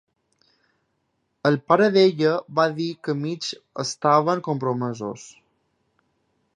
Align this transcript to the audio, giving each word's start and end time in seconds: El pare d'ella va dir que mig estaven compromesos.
El 1.49 1.57
pare 1.71 1.89
d'ella 1.97 2.33
va 2.61 2.65
dir 2.79 2.89
que 3.09 3.17
mig 3.21 3.51
estaven 3.85 4.43
compromesos. 4.53 5.31